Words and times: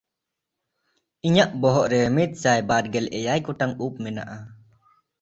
ᱤᱧᱟᱜ 1.27 1.51
ᱵᱚᱦᱚᱜ 1.61 1.87
ᱨᱮ 1.91 1.99
ᱢᱤᱫᱥᱟᱭ 2.15 2.59
ᱵᱟᱨᱜᱮᱞ 2.69 3.07
ᱮᱭᱟᱭ 3.17 3.39
ᱜᱚᱴᱟᱝ 3.45 3.73
ᱩᱵ 3.85 3.93
ᱢᱮᱱᱟᱜᱼᱟ᱾ 4.03 4.37